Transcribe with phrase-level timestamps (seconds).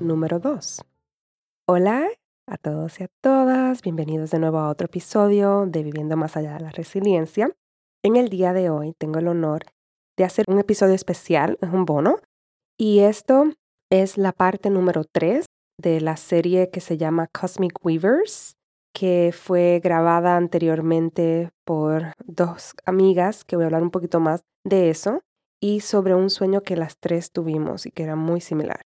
[0.00, 0.82] número 2.
[1.68, 2.08] Hola
[2.46, 6.54] a todos y a todas, bienvenidos de nuevo a otro episodio de Viviendo más allá
[6.54, 7.54] de la resiliencia.
[8.02, 9.62] En el día de hoy tengo el honor
[10.16, 12.16] de hacer un episodio especial, es un bono,
[12.76, 13.52] y esto
[13.90, 15.46] es la parte número 3
[15.78, 18.56] de la serie que se llama Cosmic Weavers,
[18.92, 24.90] que fue grabada anteriormente por dos amigas, que voy a hablar un poquito más de
[24.90, 25.20] eso,
[25.60, 28.80] y sobre un sueño que las tres tuvimos y que era muy similar.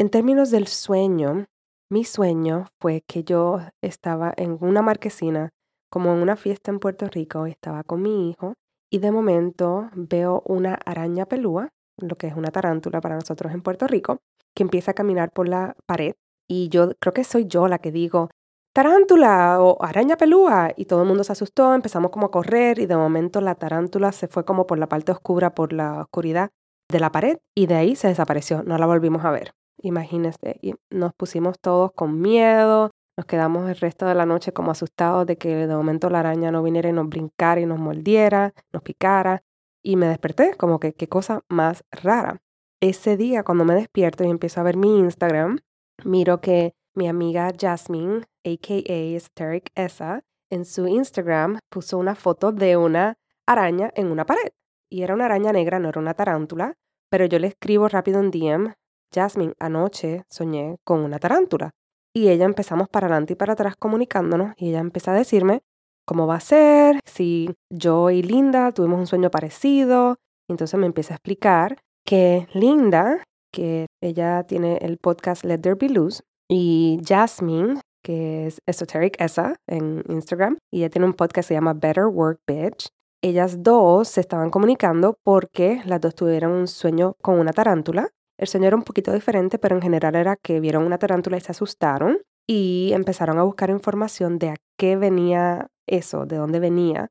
[0.00, 1.44] En términos del sueño,
[1.90, 5.50] mi sueño fue que yo estaba en una marquesina
[5.90, 8.54] como en una fiesta en Puerto Rico, estaba con mi hijo
[8.90, 13.60] y de momento veo una araña pelúa, lo que es una tarántula para nosotros en
[13.60, 14.20] Puerto Rico,
[14.56, 16.14] que empieza a caminar por la pared
[16.48, 18.30] y yo creo que soy yo la que digo,
[18.72, 22.86] tarántula o araña pelúa y todo el mundo se asustó, empezamos como a correr y
[22.86, 26.48] de momento la tarántula se fue como por la parte oscura, por la oscuridad
[26.90, 29.52] de la pared y de ahí se desapareció, no la volvimos a ver.
[29.82, 34.70] Imagínense, y nos pusimos todos con miedo, nos quedamos el resto de la noche como
[34.70, 38.54] asustados de que de momento la araña no viniera y nos brincara y nos mordiera,
[38.72, 39.42] nos picara.
[39.82, 42.40] Y me desperté como que qué cosa más rara.
[42.80, 45.58] Ese día cuando me despierto y empiezo a ver mi Instagram,
[46.04, 52.76] miro que mi amiga Jasmine, aka Esteric Esa, en su Instagram puso una foto de
[52.76, 54.52] una araña en una pared.
[54.90, 56.78] Y era una araña negra, no era una tarántula,
[57.10, 58.74] pero yo le escribo rápido en DM,
[59.12, 61.70] Jasmine, anoche soñé con una tarántula.
[62.14, 65.62] Y ella empezamos para adelante y para atrás comunicándonos y ella empezó a decirme
[66.04, 70.16] cómo va a ser, si yo y Linda tuvimos un sueño parecido.
[70.48, 73.22] entonces me empieza a explicar que Linda,
[73.52, 79.54] que ella tiene el podcast Let There Be Loose, y Jasmine, que es Esoteric Esa
[79.68, 82.88] en Instagram, y ella tiene un podcast que se llama Better Work Bitch.
[83.22, 88.10] Ellas dos se estaban comunicando porque las dos tuvieron un sueño con una tarántula
[88.40, 91.42] el sueño era un poquito diferente, pero en general era que vieron una tarántula y
[91.42, 97.10] se asustaron y empezaron a buscar información de a qué venía eso, de dónde venía.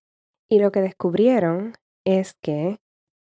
[0.50, 1.74] Y lo que descubrieron
[2.04, 2.80] es que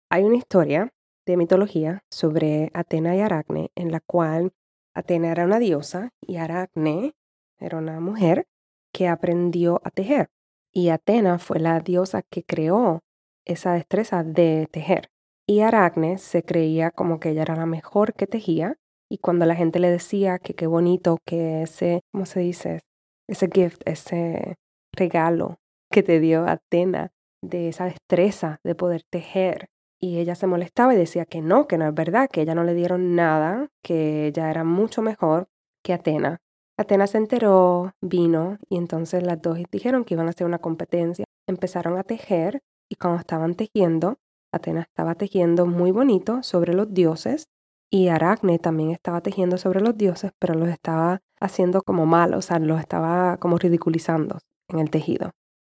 [0.09, 0.91] hay una historia
[1.27, 4.55] de mitología sobre Atena y Aracne, en la cual
[4.95, 7.13] Atena era una diosa y Aracne
[7.59, 8.47] era una mujer
[8.91, 10.31] que aprendió a tejer.
[10.73, 13.01] Y Atena fue la diosa que creó
[13.45, 15.11] esa destreza de tejer.
[15.51, 18.77] Y Aracne se creía como que ella era la mejor que tejía.
[19.11, 22.81] Y cuando la gente le decía que qué bonito que ese, ¿cómo se dice?
[23.27, 24.57] Ese gift, ese
[24.93, 25.57] regalo
[25.91, 29.71] que te dio Atena de esa destreza de poder tejer.
[29.99, 32.65] Y ella se molestaba y decía que no, que no es verdad, que ella no
[32.65, 35.49] le dieron nada, que ella era mucho mejor
[35.83, 36.43] que Atena.
[36.77, 41.25] Atena se enteró, vino y entonces las dos dijeron que iban a hacer una competencia.
[41.47, 42.61] Empezaron a tejer
[42.91, 44.19] y cuando estaban tejiendo,
[44.53, 47.49] Atena estaba tejiendo muy bonito sobre los dioses
[47.91, 52.43] y Aracne también estaba tejiendo sobre los dioses, pero los estaba haciendo como mal, o
[52.43, 54.39] sea, los estaba como ridiculizando
[54.69, 55.33] en el tejido.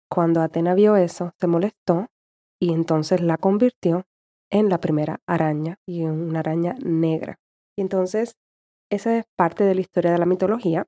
[0.10, 2.08] Cuando Atena vio eso, se molestó
[2.62, 4.06] y entonces la convirtió
[4.52, 7.40] en la primera araña y en una araña negra.
[7.76, 8.38] Y entonces,
[8.92, 10.86] esa es parte de la historia de la mitología,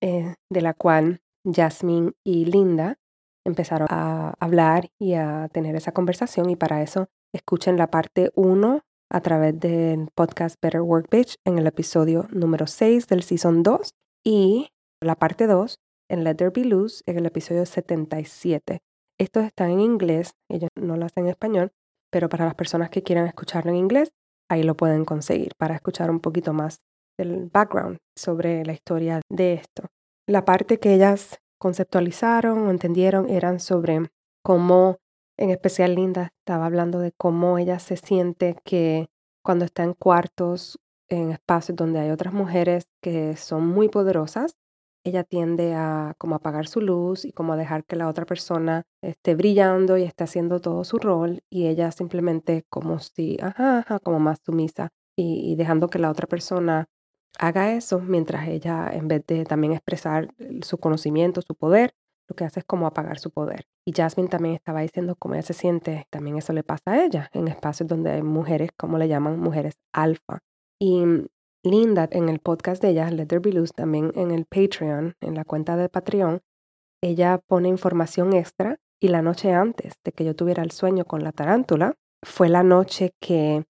[0.00, 2.98] eh, de la cual Jasmine y Linda
[3.44, 8.80] empezaron a hablar y a tener esa conversación y para eso Escuchen la parte 1
[9.10, 13.90] a través del podcast Better Work Bitch en el episodio número 6 del Season 2
[14.24, 14.70] y
[15.02, 15.76] la parte 2
[16.10, 18.78] en Let There Be Loose en el episodio 77.
[19.20, 21.70] Estos están en inglés, ellos no lo hacen en español,
[22.10, 24.10] pero para las personas que quieran escucharlo en inglés,
[24.50, 26.78] ahí lo pueden conseguir para escuchar un poquito más
[27.18, 29.88] del background sobre la historia de esto.
[30.26, 34.08] La parte que ellas conceptualizaron o entendieron eran sobre
[34.42, 34.96] cómo
[35.38, 39.08] en especial Linda estaba hablando de cómo ella se siente que
[39.42, 44.56] cuando está en cuartos, en espacios donde hay otras mujeres que son muy poderosas,
[45.04, 48.82] ella tiende a como apagar su luz y como a dejar que la otra persona
[49.02, 54.00] esté brillando y esté haciendo todo su rol y ella simplemente como si, ajá, ajá
[54.00, 56.86] como más sumisa y, y dejando que la otra persona
[57.38, 61.94] haga eso mientras ella en vez de también expresar su conocimiento, su poder,
[62.28, 63.66] lo que hace es como apagar su poder.
[63.86, 67.30] Y Jasmine también estaba diciendo cómo ella se siente, también eso le pasa a ella,
[67.32, 70.40] en espacios donde hay mujeres, como le llaman, mujeres alfa.
[70.80, 71.04] Y
[71.64, 75.34] Linda, en el podcast de ella, Let There Be Loose, también en el Patreon, en
[75.34, 76.40] la cuenta de Patreon,
[77.02, 81.22] ella pone información extra y la noche antes de que yo tuviera el sueño con
[81.22, 83.64] la tarántula, fue la noche que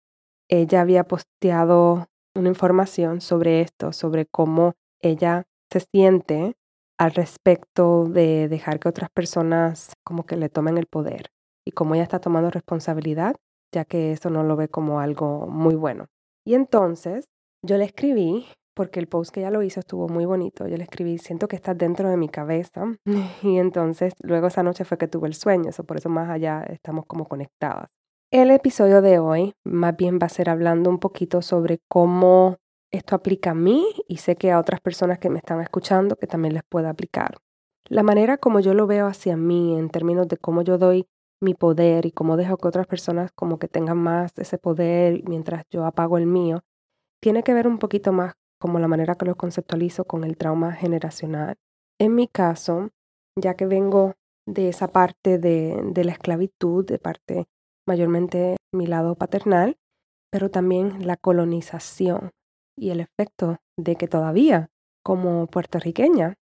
[0.48, 6.54] ella había posteado una información sobre esto, sobre cómo ella se siente
[6.98, 11.30] al respecto de dejar que otras personas como que le tomen el poder
[11.66, 13.36] y cómo ella está tomando responsabilidad,
[13.72, 16.06] ya que eso no lo ve como algo muy bueno.
[16.44, 17.26] Y entonces
[17.64, 20.84] yo le escribí, porque el post que ella lo hizo estuvo muy bonito, yo le
[20.84, 22.84] escribí, siento que estás dentro de mi cabeza.
[23.42, 26.62] Y entonces luego esa noche fue que tuve el sueño, eso por eso más allá
[26.68, 27.88] estamos como conectadas.
[28.30, 32.56] El episodio de hoy más bien va a ser hablando un poquito sobre cómo
[32.90, 36.26] esto aplica a mí y sé que a otras personas que me están escuchando que
[36.26, 37.36] también les pueda aplicar.
[37.88, 41.06] La manera como yo lo veo hacia mí en términos de cómo yo doy
[41.40, 45.64] mi poder y cómo dejo que otras personas como que tengan más ese poder mientras
[45.70, 46.64] yo apago el mío,
[47.20, 50.72] tiene que ver un poquito más como la manera que lo conceptualizo con el trauma
[50.72, 51.56] generacional.
[51.98, 52.90] En mi caso,
[53.36, 54.14] ya que vengo
[54.46, 57.46] de esa parte de, de la esclavitud, de parte
[57.86, 59.78] mayormente mi lado paternal,
[60.30, 62.32] pero también la colonización
[62.78, 64.68] y el efecto de que todavía,
[65.02, 66.34] como puertorriqueña,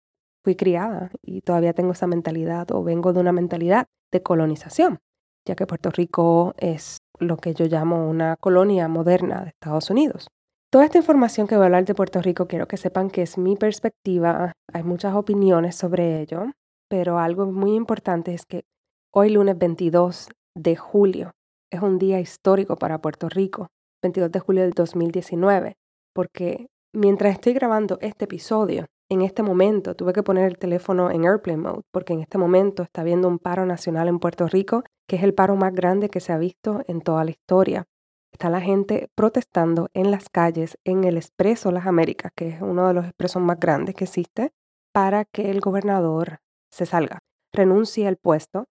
[0.44, 4.98] fui criada y todavía tengo esa mentalidad o vengo de una mentalidad de colonización,
[5.46, 10.28] ya que Puerto Rico es lo que yo llamo una colonia moderna de Estados Unidos.
[10.70, 13.38] Toda esta información que voy a hablar de Puerto Rico quiero que sepan que es
[13.38, 16.46] mi perspectiva, hay muchas opiniones sobre ello,
[16.90, 18.64] pero algo muy importante es que
[19.12, 21.30] hoy lunes 22 de julio.
[21.72, 23.68] Es un día histórico para Puerto Rico,
[24.02, 25.76] 22 de julio del 2019,
[26.14, 31.24] porque mientras estoy grabando este episodio, en este momento tuve que poner el teléfono en
[31.24, 35.16] airplane mode, porque en este momento está habiendo un paro nacional en Puerto Rico, que
[35.16, 37.84] es el paro más grande que se ha visto en toda la historia.
[38.32, 42.88] Está la gente protestando en las calles, en el Expreso Las Américas, que es uno
[42.88, 44.52] de los expresos más grandes que existe,
[44.92, 46.38] para que el gobernador
[46.70, 47.18] se salga,
[47.52, 48.66] renuncie al puesto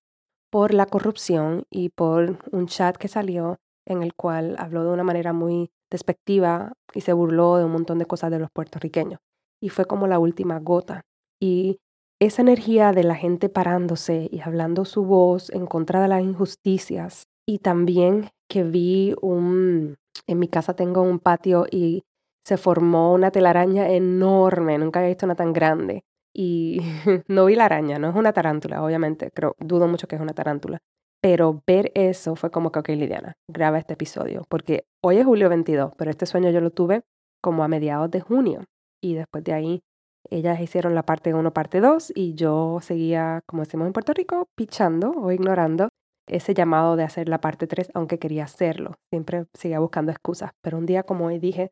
[0.52, 5.04] por la corrupción y por un chat que salió en el cual habló de una
[5.04, 9.20] manera muy despectiva y se burló de un montón de cosas de los puertorriqueños.
[9.62, 11.06] Y fue como la última gota.
[11.42, 11.80] Y
[12.20, 17.28] esa energía de la gente parándose y hablando su voz en contra de las injusticias.
[17.48, 19.96] Y también que vi un,
[20.28, 22.04] en mi casa tengo un patio y
[22.46, 26.04] se formó una telaraña enorme, nunca había visto una tan grande
[26.34, 26.80] y
[27.28, 30.34] no vi la araña, no es una tarántula, obviamente, creo, dudo mucho que es una
[30.34, 30.80] tarántula.
[31.24, 35.48] Pero ver eso fue como que, ok, Lidiana, graba este episodio, porque hoy es julio
[35.48, 37.04] 22, pero este sueño yo lo tuve
[37.42, 38.66] como a mediados de junio.
[39.02, 39.84] Y después de ahí,
[40.30, 44.50] ellas hicieron la parte 1, parte 2, y yo seguía, como decimos en Puerto Rico,
[44.58, 45.88] pichando o ignorando
[46.28, 48.96] ese llamado de hacer la parte 3, aunque quería hacerlo.
[49.10, 50.52] Siempre seguía buscando excusas.
[50.62, 51.72] Pero un día como hoy dije,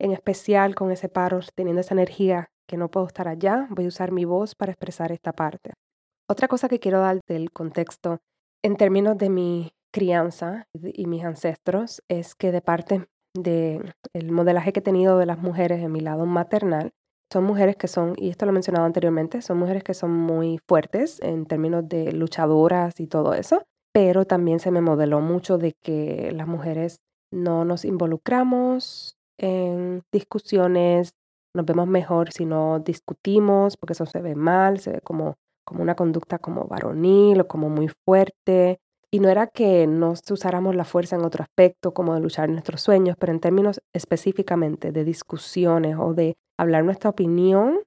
[0.00, 3.88] en especial con ese paro, teniendo esa energía que no puedo estar allá, voy a
[3.88, 5.74] usar mi voz para expresar esta parte.
[6.30, 8.20] Otra cosa que quiero dar del contexto
[8.62, 13.92] en términos de mi crianza y mis ancestros es que de parte del
[14.30, 16.92] modelaje que he tenido de las mujeres en mi lado maternal,
[17.32, 20.58] son mujeres que son, y esto lo he mencionado anteriormente, son mujeres que son muy
[20.68, 23.62] fuertes en términos de luchadoras y todo eso,
[23.92, 27.00] pero también se me modeló mucho de que las mujeres
[27.32, 31.10] no nos involucramos en discusiones
[31.56, 35.36] nos vemos mejor si no discutimos, porque eso se ve mal, se ve como,
[35.66, 38.78] como una conducta como varonil o como muy fuerte.
[39.10, 42.80] Y no era que no usáramos la fuerza en otro aspecto, como de luchar nuestros
[42.80, 47.80] sueños, pero en términos específicamente de discusiones o de hablar nuestra opinión,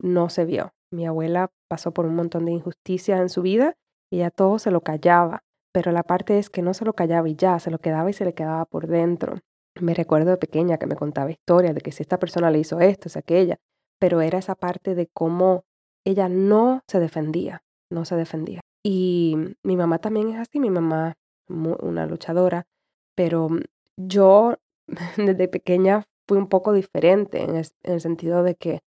[0.00, 0.72] no se vio.
[0.92, 3.74] Mi abuela pasó por un montón de injusticias en su vida
[4.10, 7.28] y ella todo se lo callaba, pero la parte es que no se lo callaba
[7.28, 9.38] y ya, se lo quedaba y se le quedaba por dentro.
[9.80, 12.80] Me recuerdo de pequeña que me contaba historias de que si esta persona le hizo
[12.80, 13.58] esto, es aquella,
[14.00, 15.64] pero era esa parte de cómo
[16.04, 18.60] ella no se defendía, no se defendía.
[18.84, 21.14] Y mi mamá también es así, mi mamá
[21.48, 22.66] una luchadora,
[23.16, 23.48] pero
[23.96, 24.54] yo
[25.16, 28.80] desde pequeña fui un poco diferente en, el sentido de que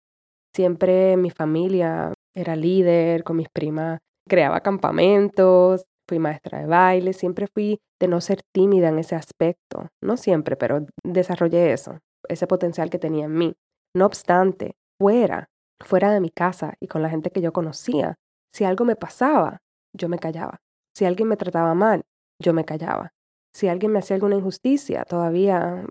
[0.54, 7.46] siempre mi familia era líder, con mis primas creaba campamentos, fui maestra de baile, siempre
[7.46, 9.88] fui de no ser tímida en ese aspecto.
[10.02, 13.54] No siempre, pero desarrollé eso, ese potencial que tenía en mí.
[13.94, 15.48] No obstante, fuera,
[15.80, 18.16] fuera de mi casa y con la gente que yo conocía,
[18.52, 19.62] si algo me pasaba,
[19.92, 20.60] yo me callaba.
[20.94, 22.04] Si alguien me trataba mal,
[22.40, 23.12] yo me callaba.
[23.52, 25.86] Si alguien me hacía alguna injusticia, todavía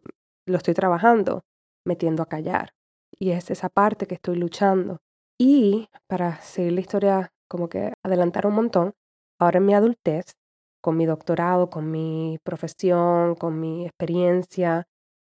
[0.46, 1.42] lo estoy trabajando,
[1.86, 2.74] metiendo a callar.
[3.18, 5.00] Y es esa parte que estoy luchando.
[5.40, 8.94] Y para seguir la historia como que adelantar un montón.
[9.40, 10.36] Ahora en mi adultez,
[10.82, 14.86] con mi doctorado, con mi profesión, con mi experiencia,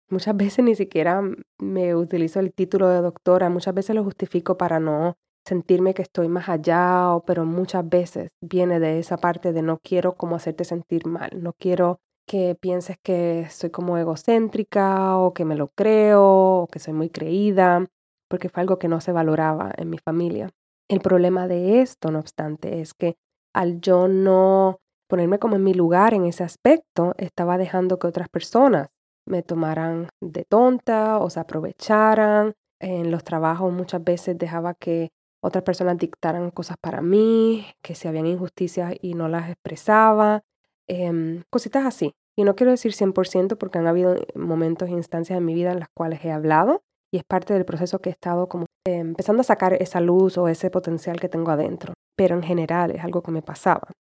[0.09, 1.21] muchas veces ni siquiera
[1.59, 6.27] me utilizo el título de doctora, muchas veces lo justifico para no sentirme que estoy
[6.27, 11.07] más allá, pero muchas veces viene de esa parte de no quiero como hacerte sentir
[11.07, 16.23] mal, no quiero que pienses que soy como egocéntrica o que me lo creo
[16.61, 17.85] o que soy muy creída,
[18.29, 20.51] porque fue algo que no se valoraba en mi familia.
[20.87, 23.15] El problema de esto, no obstante, es que
[23.53, 28.29] al yo no ponerme como en mi lugar en ese aspecto, estaba dejando que otras
[28.29, 28.89] personas
[29.29, 32.53] me tomaran de tonta o se aprovecharan.
[32.81, 35.09] En los trabajos muchas veces dejaba que
[35.41, 40.41] otras personas dictaran cosas para mí, que si habían injusticias y no las expresaba,
[40.87, 42.13] em, cositas así.
[42.37, 45.79] Y no quiero decir 100% porque han habido momentos e instancias en mi vida en
[45.79, 46.81] las cuales he hablado
[47.11, 50.47] y es parte del proceso que he estado como empezando a sacar esa luz o
[50.47, 51.93] ese potencial que tengo adentro.
[52.15, 53.91] Pero en general es algo que me pasaba.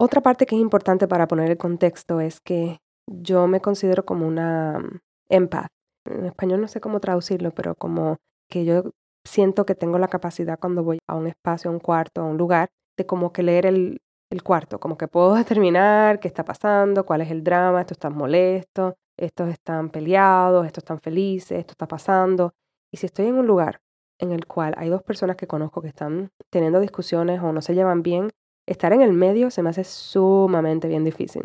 [0.00, 2.78] Otra parte que es importante para poner el contexto es que
[3.08, 4.82] yo me considero como una
[5.28, 5.68] empath.
[6.06, 8.90] En español no sé cómo traducirlo, pero como que yo
[9.24, 12.38] siento que tengo la capacidad cuando voy a un espacio, a un cuarto, a un
[12.38, 14.00] lugar, de como que leer el,
[14.44, 18.96] cuarto, como que puedo determinar qué está pasando, cuál es el drama, esto está molesto,
[19.16, 22.52] estos están peleados, estos están felices, esto está pasando.
[22.92, 23.80] Y si estoy en un lugar
[24.18, 27.74] en el cual hay dos personas que conozco que están teniendo discusiones o no se
[27.74, 28.30] llevan bien,
[28.66, 31.44] estar en el medio se me hace sumamente bien difícil.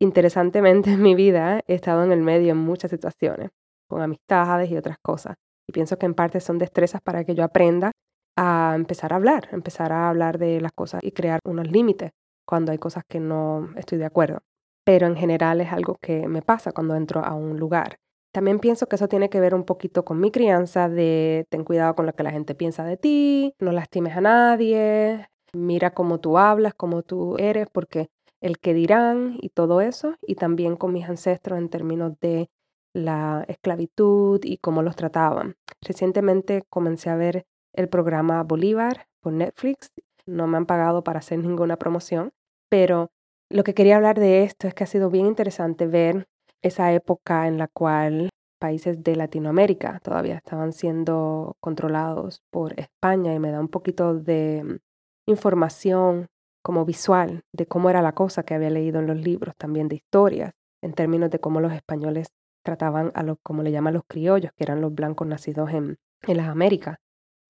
[0.00, 3.50] Interesantemente en mi vida he estado en el medio en muchas situaciones,
[3.88, 5.36] con amistades y otras cosas.
[5.68, 7.92] Y pienso que en parte son destrezas para que yo aprenda
[8.36, 12.10] a empezar a hablar, empezar a hablar de las cosas y crear unos límites
[12.46, 14.40] cuando hay cosas que no estoy de acuerdo.
[14.84, 17.96] Pero en general es algo que me pasa cuando entro a un lugar.
[18.32, 21.94] También pienso que eso tiene que ver un poquito con mi crianza de ten cuidado
[21.94, 26.36] con lo que la gente piensa de ti, no lastimes a nadie, mira cómo tú
[26.36, 28.08] hablas, cómo tú eres, porque
[28.44, 32.50] el que dirán y todo eso, y también con mis ancestros en términos de
[32.92, 35.56] la esclavitud y cómo los trataban.
[35.80, 39.92] Recientemente comencé a ver el programa Bolívar por Netflix.
[40.26, 42.32] No me han pagado para hacer ninguna promoción,
[42.68, 43.10] pero
[43.50, 46.28] lo que quería hablar de esto es que ha sido bien interesante ver
[46.60, 53.38] esa época en la cual países de Latinoamérica todavía estaban siendo controlados por España y
[53.38, 54.80] me da un poquito de
[55.26, 56.26] información
[56.64, 59.96] como visual de cómo era la cosa que había leído en los libros, también de
[59.96, 60.52] historias,
[60.82, 62.28] en términos de cómo los españoles
[62.64, 66.36] trataban a los, como le llaman los criollos, que eran los blancos nacidos en, en
[66.36, 66.96] las Américas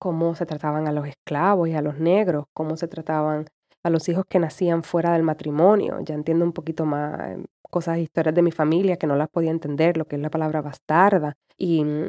[0.04, 3.46] cómo se trataban a los esclavos y a los negros, cómo se trataban
[3.82, 5.98] a los hijos que nacían fuera del matrimonio.
[6.02, 9.50] Ya entiendo un poquito más em, cosas, historias de mi familia que no las podía
[9.50, 11.32] entender, lo que es la palabra bastarda.
[11.56, 12.08] Y, mm,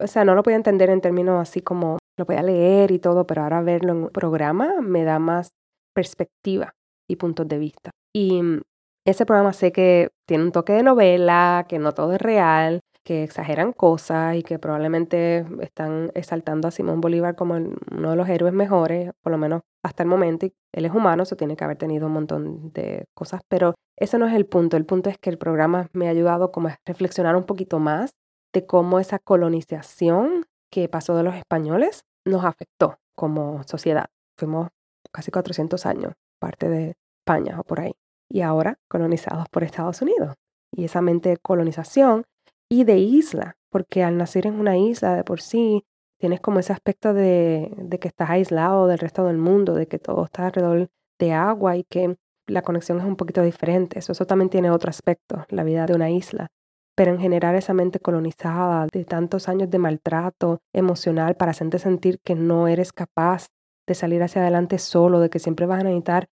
[0.00, 3.26] o sea, no lo podía entender en términos así como lo podía leer y todo,
[3.26, 5.50] pero ahora verlo en un programa me da más
[5.94, 6.74] perspectiva
[7.08, 7.90] y puntos de vista.
[8.14, 8.60] Y mm,
[9.06, 13.22] ese programa sé que tiene un toque de novela, que no todo es real, que
[13.22, 18.54] exageran cosas y que probablemente están exaltando a Simón Bolívar como uno de los héroes
[18.54, 20.46] mejores, por lo menos hasta el momento.
[20.72, 24.26] Él es humano, eso tiene que haber tenido un montón de cosas, pero ese no
[24.26, 24.76] es el punto.
[24.76, 28.12] El punto es que el programa me ha ayudado como a reflexionar un poquito más
[28.54, 34.06] de cómo esa colonización que pasó de los españoles nos afectó como sociedad.
[34.38, 34.68] Fuimos
[35.14, 37.92] casi 400 años parte de España o por ahí
[38.28, 40.34] y ahora colonizados por Estados Unidos.
[40.72, 42.24] Y esa mente de colonización
[42.68, 45.84] y de isla, porque al nacer en una isla de por sí,
[46.18, 50.24] tienes como ese aspecto de, que estás aislado del resto del mundo, de que todo
[50.24, 52.16] está alrededor de agua y que
[52.46, 53.98] la conexión es un poquito diferente.
[53.98, 56.48] Eso, eso también tiene otro aspecto, la vida de una isla.
[56.96, 62.18] Pero en general esa mente colonizada de tantos años de maltrato emocional para hacerte sentir
[62.24, 63.48] que no eres capaz
[63.86, 66.26] de salir hacia adelante solo, de que siempre vas a necesitar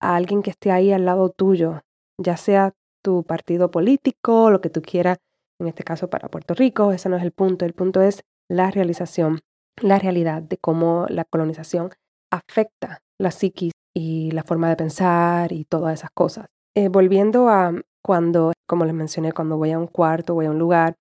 [0.00, 1.80] a alguien que esté ahí al lado tuyo,
[2.20, 2.72] ya sea
[3.02, 5.18] tu partido político, lo que tú quieras
[5.60, 8.70] en este caso para Puerto Rico, ese no es el punto, el punto es la
[8.70, 9.40] realización,
[9.80, 11.90] la realidad de cómo la colonización
[12.30, 16.46] afecta la psiquis y la forma de pensar y todas esas cosas.
[16.76, 17.72] Eh, volviendo a
[18.04, 20.94] cuando, como les mencioné, cuando voy a un cuarto, voy a un lugar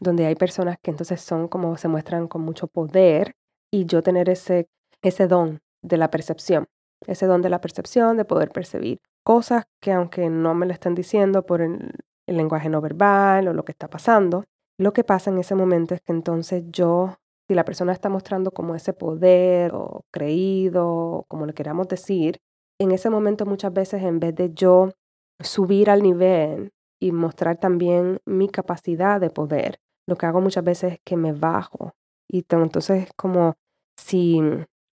[0.00, 3.34] donde hay personas que entonces son como se muestran con mucho poder
[3.72, 4.66] y yo tener ese,
[5.02, 6.66] ese don de la percepción,
[7.06, 10.94] ese don de la percepción, de poder percibir cosas que aunque no me lo estén
[10.94, 11.92] diciendo por el,
[12.26, 14.44] lenguaje no verbal o lo que está pasando.
[14.78, 17.16] Lo que pasa en ese momento es que entonces yo,
[17.48, 22.38] si la persona está mostrando como ese poder o creído, como le queramos decir,
[22.78, 24.92] en ese momento muchas veces en vez de yo
[25.40, 30.94] subir al nivel y mostrar también mi capacidad de poder, lo que hago muchas veces
[30.94, 31.92] es que me bajo.
[32.28, 33.54] Y entonces es como
[33.96, 34.40] si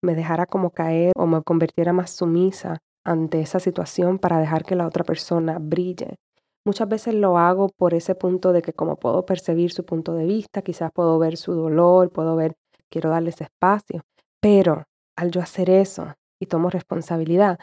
[0.02, 4.76] me dejara como caer o me convirtiera más sumisa ante esa situación para dejar que
[4.76, 6.16] la otra persona brille.
[6.64, 10.26] Muchas veces lo hago por ese punto de que como puedo percibir su punto de
[10.26, 12.54] vista, quizás puedo ver su dolor, puedo ver,
[12.88, 14.02] quiero darle ese espacio,
[14.40, 14.85] pero
[15.16, 17.59] al yo hacer eso y tomo responsabilidad,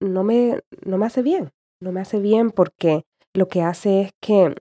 [0.00, 4.10] no me, no me hace bien, no me hace bien porque lo que hace es
[4.20, 4.54] que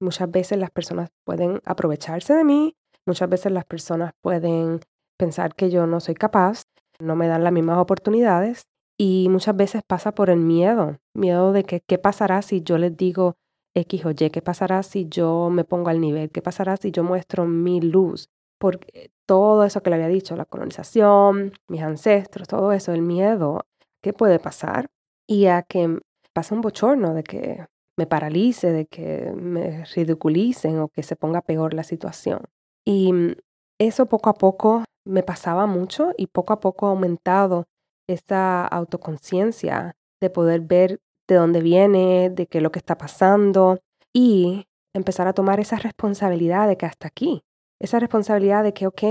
[0.00, 2.76] muchas veces las personas pueden aprovecharse de mí,
[3.06, 4.80] muchas veces las personas pueden
[5.16, 6.64] pensar que yo no soy capaz,
[6.98, 8.66] no me dan las mismas oportunidades
[8.98, 12.96] y muchas veces pasa por el miedo, miedo de que qué pasará si yo les
[12.96, 13.34] digo
[13.74, 17.02] X o Y, qué pasará si yo me pongo al nivel, qué pasará si yo
[17.02, 18.28] muestro mi luz,
[18.60, 23.66] porque todo eso que le había dicho, la colonización, mis ancestros, todo eso, el miedo,
[24.02, 24.86] ¿qué puede pasar?
[25.26, 25.98] Y a que
[26.32, 27.66] pase un bochorno de que
[27.96, 32.42] me paralice, de que me ridiculicen o que se ponga peor la situación.
[32.84, 33.12] Y
[33.78, 37.66] eso poco a poco me pasaba mucho y poco a poco ha aumentado
[38.08, 43.78] esa autoconciencia de poder ver de dónde viene, de qué es lo que está pasando
[44.12, 47.42] y empezar a tomar esa responsabilidad de que hasta aquí,
[47.80, 49.02] esa responsabilidad de que, ok,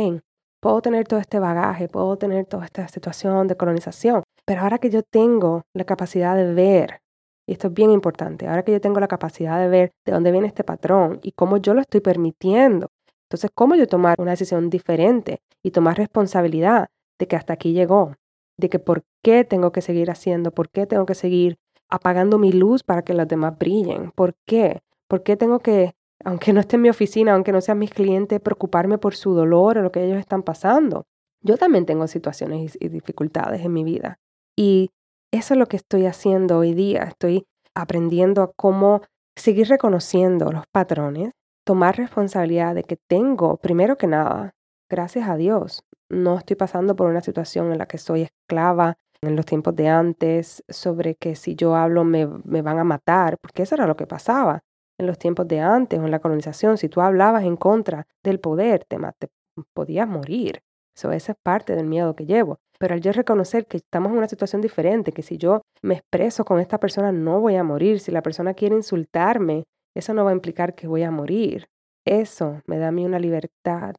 [0.62, 4.90] puedo tener todo este bagaje, puedo tener toda esta situación de colonización, pero ahora que
[4.90, 7.02] yo tengo la capacidad de ver,
[7.48, 10.32] y esto es bien importante, ahora que yo tengo la capacidad de ver de dónde
[10.32, 12.88] viene este patrón y cómo yo lo estoy permitiendo,
[13.34, 16.88] entonces, ¿cómo yo tomar una decisión diferente y tomar responsabilidad
[17.20, 18.14] de que hasta aquí llegó?
[18.58, 21.58] de que por qué tengo que seguir haciendo, por qué tengo que seguir
[21.90, 26.54] apagando mi luz para que los demás brillen, por qué, por qué tengo que, aunque
[26.54, 29.82] no esté en mi oficina, aunque no sean mis clientes, preocuparme por su dolor o
[29.82, 31.06] lo que ellos están pasando.
[31.42, 34.20] Yo también tengo situaciones y dificultades en mi vida.
[34.56, 34.92] Y
[35.32, 37.04] eso es lo que estoy haciendo hoy día.
[37.04, 39.02] Estoy aprendiendo a cómo
[39.36, 41.32] seguir reconociendo los patrones,
[41.64, 44.54] tomar responsabilidad de que tengo, primero que nada,
[44.90, 49.36] gracias a Dios, no estoy pasando por una situación en la que soy esclava en
[49.36, 53.76] los tiempos de antes, sobre que si yo hablo me, van a matar, porque eso
[53.76, 54.64] era lo que pasaba
[55.00, 56.78] en los tiempos de antes o en la colonización.
[56.78, 59.30] Si tú hablabas en contra del poder, te, te
[59.74, 60.62] podías morir.
[60.96, 62.60] Eso, esa es parte del miedo que llevo.
[62.80, 66.46] Pero al yo reconocer que estamos en una situación diferente, que si yo me expreso
[66.46, 69.64] con esta persona no voy a morir, si la persona quiere insultarme,
[69.96, 71.68] eso no va a implicar que voy a morir.
[72.06, 73.96] Eso me da a mí una libertad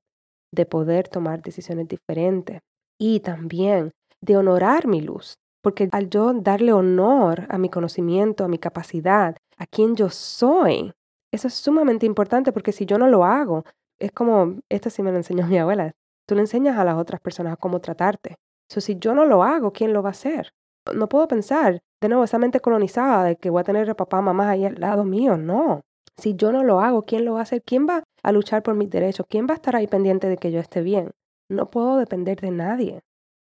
[0.53, 2.61] de poder tomar decisiones diferentes
[2.99, 8.49] y también de honorar mi luz, porque al yo darle honor a mi conocimiento, a
[8.49, 10.93] mi capacidad, a quien yo soy,
[11.33, 13.65] eso es sumamente importante porque si yo no lo hago,
[13.99, 15.93] es como, esto sí me lo enseñó mi abuela,
[16.27, 18.37] tú le enseñas a las otras personas cómo tratarte.
[18.71, 20.53] So, si yo no lo hago, ¿quién lo va a hacer?
[20.93, 24.21] No puedo pensar, de nuevo, esa mente colonizada de que voy a tener a papá,
[24.21, 25.81] mamá ahí al lado mío, no.
[26.17, 27.63] Si yo no lo hago, ¿quién lo va a hacer?
[27.63, 29.27] ¿Quién va a luchar por mis derechos?
[29.29, 31.13] ¿Quién va a estar ahí pendiente de que yo esté bien?
[31.49, 33.01] No puedo depender de nadie.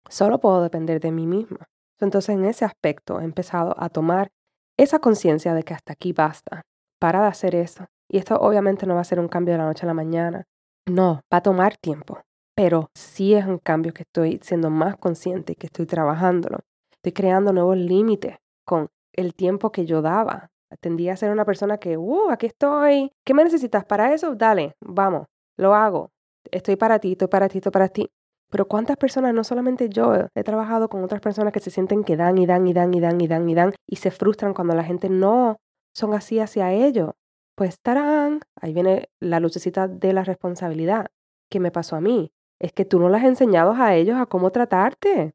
[0.09, 1.65] Solo puedo depender de mí misma.
[1.99, 4.29] Entonces, en ese aspecto, he empezado a tomar
[4.77, 6.63] esa conciencia de que hasta aquí basta.
[6.99, 7.85] Para de hacer eso.
[8.09, 10.45] Y esto obviamente no va a ser un cambio de la noche a la mañana.
[10.89, 12.21] No, va a tomar tiempo.
[12.55, 16.59] Pero sí es un cambio que estoy siendo más consciente y que estoy trabajándolo.
[17.03, 21.77] Estoy creando nuevos límites con el tiempo que yo daba Tendía a ser una persona
[21.77, 23.11] que, uh, aquí estoy.
[23.25, 24.35] ¿Qué me necesitas para eso?
[24.35, 26.11] Dale, vamos, lo hago.
[26.51, 28.09] Estoy para ti, estoy para ti, estoy para ti.
[28.49, 32.17] Pero ¿cuántas personas, no solamente yo, he trabajado con otras personas que se sienten que
[32.17, 34.75] dan y dan y dan y dan y dan y dan y se frustran cuando
[34.75, 35.57] la gente no
[35.93, 37.11] son así hacia ellos?
[37.55, 41.07] Pues estarán, ahí viene la lucecita de la responsabilidad.
[41.49, 42.31] ¿Qué me pasó a mí?
[42.59, 45.33] Es que tú no les has enseñado a ellos a cómo tratarte.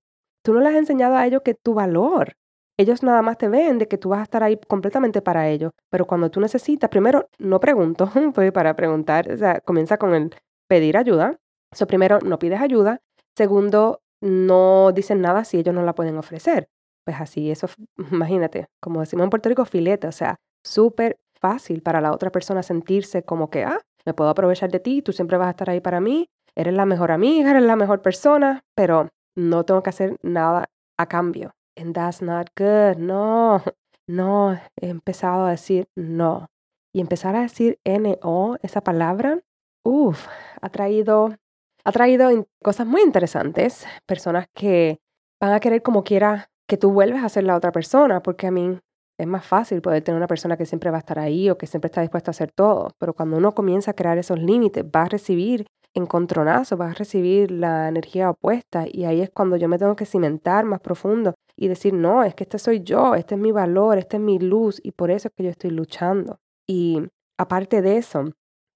[0.48, 2.32] Tú no les has enseñado a ellos que tu valor,
[2.78, 5.72] ellos nada más te ven de que tú vas a estar ahí completamente para ellos.
[5.90, 10.34] Pero cuando tú necesitas, primero, no pregunto, pues para preguntar, o sea, comienza con el
[10.66, 11.36] pedir ayuda.
[11.74, 13.02] So, primero, no pides ayuda.
[13.36, 16.70] Segundo, no dicen nada si ellos no la pueden ofrecer.
[17.04, 17.66] Pues así, eso,
[18.10, 22.62] imagínate, como decimos en Puerto Rico, filete, o sea, súper fácil para la otra persona
[22.62, 25.82] sentirse como que, ah, me puedo aprovechar de ti, tú siempre vas a estar ahí
[25.82, 30.16] para mí, eres la mejor amiga, eres la mejor persona, pero no tengo que hacer
[30.22, 30.66] nada
[30.98, 32.98] a cambio and that's not good.
[32.98, 33.62] No,
[34.06, 36.50] no, he empezado a decir no.
[36.92, 39.40] Y empezar a decir N-O, esa palabra,
[39.84, 40.26] uff,
[40.60, 41.36] ha traído,
[41.84, 43.86] ha traído cosas muy interesantes.
[44.06, 44.98] Personas que
[45.40, 48.50] van a querer como quiera que tú vuelves a ser la otra persona, porque a
[48.50, 48.78] mí
[49.18, 51.66] es más fácil poder tener una persona que siempre va a estar ahí o que
[51.66, 52.90] siempre está dispuesta a hacer todo.
[52.98, 55.66] Pero cuando uno comienza a crear esos límites, va a recibir
[55.98, 60.06] encontronazo, vas a recibir la energía opuesta y ahí es cuando yo me tengo que
[60.06, 63.98] cimentar más profundo y decir, no, es que este soy yo, este es mi valor,
[63.98, 66.38] este es mi luz y por eso es que yo estoy luchando.
[66.66, 67.02] Y
[67.38, 68.24] aparte de eso,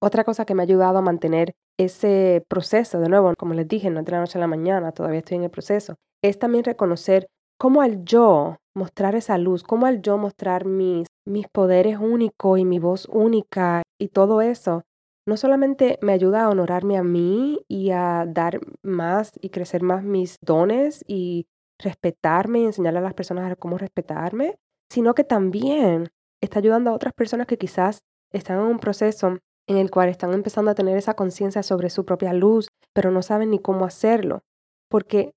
[0.01, 3.89] Otra cosa que me ha ayudado a mantener ese proceso, de nuevo, como les dije,
[3.89, 6.65] no es de la noche a la mañana, todavía estoy en el proceso, es también
[6.65, 12.59] reconocer cómo al yo mostrar esa luz, cómo al yo mostrar mis, mis poderes únicos
[12.59, 14.81] y mi voz única y todo eso,
[15.25, 20.03] no solamente me ayuda a honorarme a mí y a dar más y crecer más
[20.03, 21.47] mis dones y
[21.79, 24.57] respetarme y enseñarle a las personas cómo respetarme,
[24.89, 29.77] sino que también está ayudando a otras personas que quizás están en un proceso en
[29.77, 33.51] el cual están empezando a tener esa conciencia sobre su propia luz, pero no saben
[33.51, 34.43] ni cómo hacerlo.
[34.89, 35.33] Porque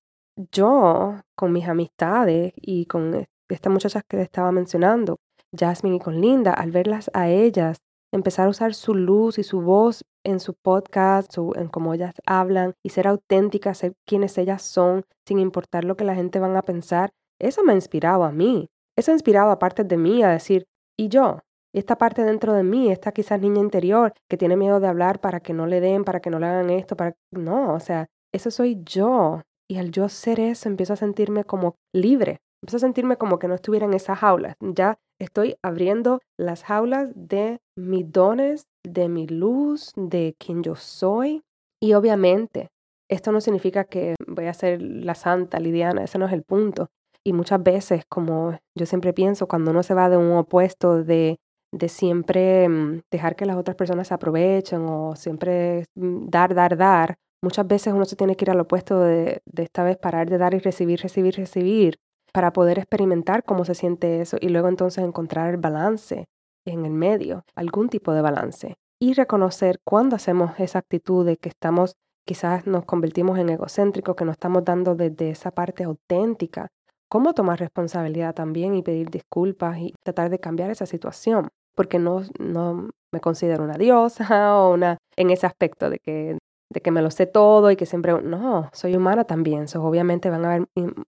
[0.51, 5.17] yo, con mis amistades y con e, estas muchachas que estaba mencionando,
[5.57, 7.77] Jasmine y con Linda, al verlas a ellas
[8.13, 12.73] empezar a usar su luz y su voz en su podcast, en cómo ellas hablan
[12.83, 16.61] y ser auténticas, ser quienes ellas son, sin importar lo que la gente van a
[16.61, 18.67] pensar, eso me ha inspirado a mí.
[18.97, 20.65] Eso ha inspirado a partes de mí a decir,
[20.97, 21.39] ¿y yo?
[21.73, 25.39] esta parte dentro de mí, esta quizás niña interior que tiene miedo de hablar para
[25.39, 27.15] que no le den, para que no le hagan esto, para...
[27.31, 29.41] No, o sea, eso soy yo.
[29.69, 32.39] Y al yo ser eso, empiezo a sentirme como libre.
[32.63, 34.55] Empiezo a sentirme como que no estuviera en esas jaulas.
[34.59, 41.41] Ya estoy abriendo las jaulas de mis dones, de mi luz, de quien yo soy.
[41.81, 42.69] Y obviamente,
[43.09, 46.89] esto no significa que voy a ser la santa Lidiana, ese no es el punto.
[47.23, 51.37] Y muchas veces, como yo siempre pienso, cuando uno se va de un opuesto de
[51.71, 56.77] de siempre mm, dejar que las otras personas se aprovechen o siempre mm, dar, dar,
[56.77, 60.29] dar, muchas veces uno se tiene que ir al opuesto de, de esta vez parar
[60.29, 61.97] de dar y recibir, recibir, recibir,
[62.33, 66.25] para poder experimentar cómo se siente eso y luego entonces encontrar el balance
[66.65, 68.75] en el medio, algún tipo de balance.
[68.99, 74.25] Y reconocer cuando hacemos esa actitud de que estamos, quizás nos convertimos en egocéntricos, que
[74.25, 76.67] nos estamos dando desde esa parte auténtica,
[77.09, 82.21] cómo tomar responsabilidad también y pedir disculpas y tratar de cambiar esa situación, porque no,
[82.39, 86.37] no me considero una diosa o una en ese aspecto de que,
[86.69, 90.29] de que me lo sé todo y que siempre, no, soy humana también, so, obviamente
[90.29, 90.67] van a haber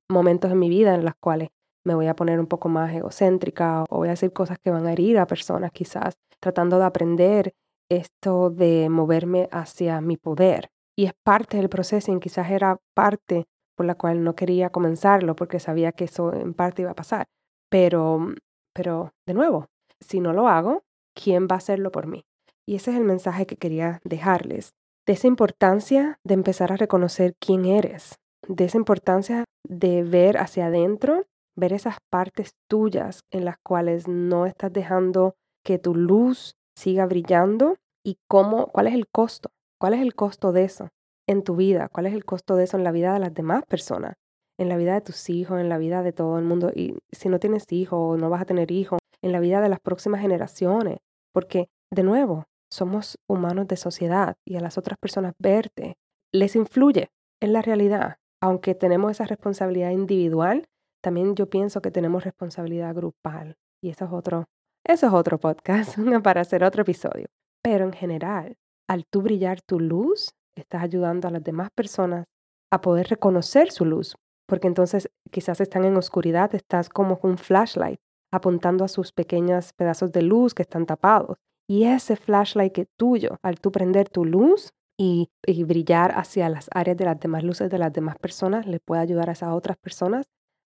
[0.10, 1.50] momentos en mi vida en los cuales
[1.86, 4.86] me voy a poner un poco más egocéntrica o voy a decir cosas que van
[4.86, 7.54] a herir a personas quizás, tratando de aprender
[7.90, 10.70] esto de moverme hacia mi poder.
[10.98, 15.36] Y es parte del proceso y quizás era parte por la cual no quería comenzarlo
[15.36, 17.28] porque sabía que eso en parte iba a pasar.
[17.70, 18.34] Pero,
[18.74, 19.68] pero, de nuevo,
[20.02, 20.84] si no lo hago,
[21.16, 22.26] ¿quién va a hacerlo por mí?
[22.68, 24.74] Y ese es el mensaje que quería dejarles,
[25.10, 30.68] de esa importancia de empezar a reconocer quién eres, de esa importancia de ver hacia
[30.68, 35.34] adentro, ver esas partes tuyas en las cuales no estás dejando
[35.66, 40.52] que tu luz siga brillando y cómo, cuál es el costo, cuál es el costo
[40.52, 40.90] de eso
[41.28, 43.64] en tu vida, cuál es el costo de eso en la vida de las demás
[43.68, 44.14] personas,
[44.60, 46.70] en la vida de tus hijos, en la vida de todo el mundo.
[46.72, 49.70] Y si no tienes hijos o no vas a tener hijos, en la vida de
[49.70, 51.00] las próximas generaciones.
[51.34, 55.98] Porque, de nuevo, somos humanos de sociedad y a las otras personas verte
[56.32, 57.10] les influye
[57.42, 58.18] en la realidad.
[58.42, 60.68] Aunque tenemos esa responsabilidad individual,
[61.02, 63.58] también yo pienso que tenemos responsabilidad grupal.
[63.82, 64.46] Y eso es otro,
[64.86, 67.28] eso es otro podcast para hacer otro episodio.
[67.64, 72.26] Pero en general, al tú brillar tu luz, estás ayudando a las demás personas
[72.72, 74.16] a poder reconocer su luz,
[74.48, 78.00] porque entonces quizás están en oscuridad, estás como un flashlight
[78.32, 81.38] apuntando a sus pequeños pedazos de luz que están tapados.
[81.70, 86.98] Y ese flashlight que tuyo, al tú prender tu luz y, brillar hacia las áreas
[86.98, 90.26] de las demás luces de las demás personas, le puede ayudar a esas otras personas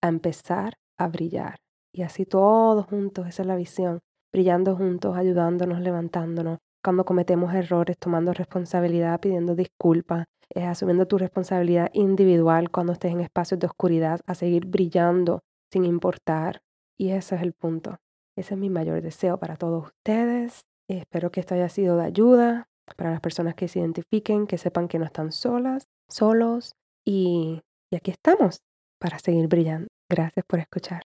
[0.00, 1.57] a empezar a brillar.
[1.92, 4.02] Y así todos juntos, esa es la visión,
[4.33, 11.90] brillando juntos, ayudándonos, levantándonos, cuando cometemos errores, tomando responsabilidad, pidiendo disculpas, eh, asumiendo tu responsabilidad
[11.92, 15.40] individual cuando estés en espacios de oscuridad, a seguir brillando
[15.72, 16.62] sin importar.
[16.96, 17.96] Y ese es el punto.
[18.37, 20.64] Ese es mi mayor deseo para todos ustedes.
[20.88, 24.88] Espero que esto haya sido de ayuda para las personas que se identifiquen, que sepan
[24.88, 26.77] que no están solas, solos.
[27.05, 28.62] Y, y aquí estamos
[28.99, 29.88] para seguir brillando.
[30.09, 31.03] Gracias por escuchar.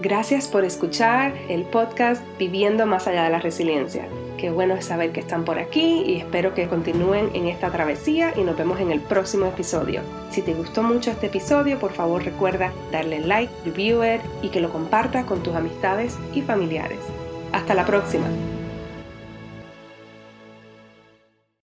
[0.00, 4.08] Gracias por escuchar el podcast Viviendo más allá de la resiliencia.
[4.38, 8.32] Qué bueno es saber que están por aquí y espero que continúen en esta travesía
[8.36, 10.02] y nos vemos en el próximo episodio.
[10.30, 14.60] Si te gustó mucho este episodio, por favor recuerda darle like, review it y que
[14.60, 16.98] lo compartas con tus amistades y familiares.
[17.54, 18.26] Hasta la próxima.